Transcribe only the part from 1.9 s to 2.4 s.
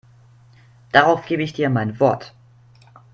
Wort.